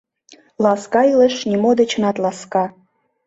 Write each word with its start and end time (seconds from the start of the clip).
Ласка 0.63 1.01
илыш 1.11 1.35
нимо 1.49 1.71
дечынат 1.79 2.15
ласка. 2.23 2.63